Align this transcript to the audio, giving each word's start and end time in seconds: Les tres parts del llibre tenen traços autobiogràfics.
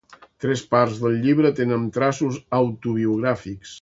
Les 0.29 0.37
tres 0.43 0.61
parts 0.71 0.95
del 1.03 1.19
llibre 1.25 1.51
tenen 1.61 1.85
traços 1.99 2.41
autobiogràfics. 2.61 3.69